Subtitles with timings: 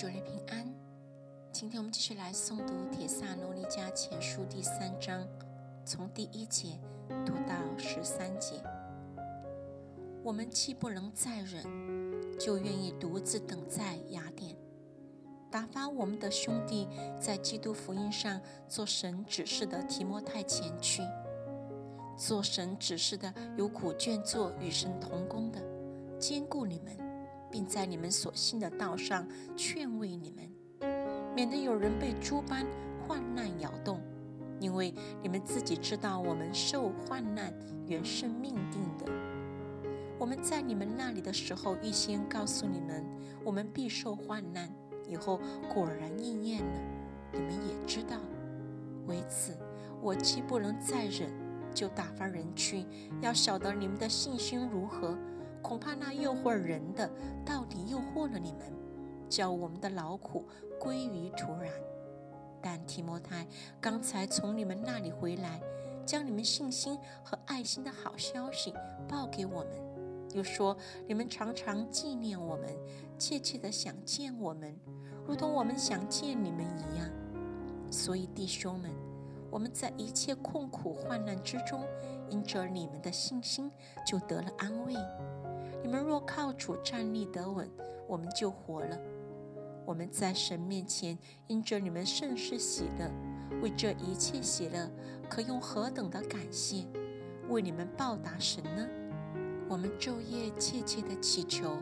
[0.00, 0.66] 主内平安。
[1.52, 5.28] 今天我们继续来诵读《铁萨罗尼迦前书》第三章，
[5.84, 6.80] 从第一节
[7.26, 8.62] 读到十三节。
[10.22, 11.62] 我们既不能再忍，
[12.38, 14.56] 就愿意独自等在雅典，
[15.50, 16.88] 打发我们的兄弟
[17.20, 21.02] 在基督福音上做神指示的提摩太前去。
[22.16, 25.60] 做神指示的，有苦倦作与神同工的，
[26.18, 27.09] 兼顾你们。
[27.50, 29.26] 并在你们所信的道上
[29.56, 30.50] 劝慰你们，
[31.34, 32.64] 免得有人被诸般
[33.06, 34.00] 患难摇动。
[34.60, 37.52] 因为你们自己知道，我们受患难
[37.86, 39.10] 原是命定的。
[40.18, 43.02] 我们在你们那里的时候，预先告诉你们，
[43.42, 44.70] 我们必受患难。
[45.08, 45.40] 以后
[45.72, 46.80] 果然应验了，
[47.32, 48.18] 你们也知道。
[49.06, 49.56] 为此，
[50.00, 51.32] 我既不能再忍，
[51.74, 52.84] 就打发人去，
[53.22, 55.18] 要晓得你们的信心如何。
[55.62, 57.08] 恐怕那诱惑人的，
[57.44, 58.72] 到底诱惑了你们，
[59.28, 60.44] 叫我们的劳苦
[60.78, 61.72] 归于徒然。
[62.62, 63.46] 但提摩太
[63.80, 65.60] 刚才从你们那里回来，
[66.04, 68.74] 将你们信心和爱心的好消息
[69.08, 69.70] 报给我们，
[70.34, 72.68] 又说你们常常纪念我们，
[73.18, 74.76] 切切的想见我们，
[75.26, 77.08] 如同我们想见你们一样。
[77.90, 78.90] 所以弟兄们，
[79.50, 81.84] 我们在一切困苦患难之中，
[82.30, 83.70] 因着你们的信心，
[84.06, 84.94] 就得了安慰。
[85.82, 87.68] 你们若靠主站立得稳，
[88.06, 88.96] 我们就活了。
[89.84, 93.10] 我们在神面前因着你们甚是喜乐，
[93.60, 94.88] 为这一切喜乐，
[95.28, 96.86] 可用何等的感谢
[97.48, 98.86] 为你们报答神呢？
[99.68, 101.76] 我们昼夜切切的祈求，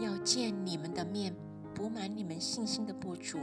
[0.00, 1.34] 要见你们的面，
[1.74, 3.38] 补满你们信心的不足。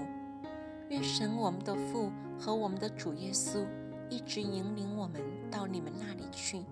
[0.89, 3.65] 愿神我们的父和我们的主耶稣
[4.09, 6.65] 一直引领我们到你们那里去。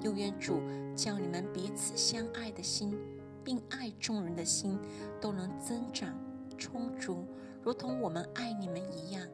[0.00, 0.60] 又愿主
[0.96, 2.98] 叫你们彼此相爱的心，
[3.44, 4.78] 并爱众人的心，
[5.20, 6.12] 都能增长
[6.58, 7.24] 充足，
[7.62, 9.26] 如同我们爱你们一样。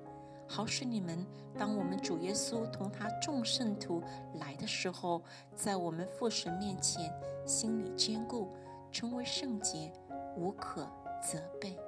[0.50, 1.26] 好使你们
[1.58, 4.02] 当我们主耶稣同他众圣徒
[4.40, 5.22] 来的时候，
[5.54, 7.12] 在我们父神面前
[7.46, 8.48] 心里坚固，
[8.90, 9.92] 成为圣洁，
[10.36, 10.86] 无可
[11.22, 11.78] 责备。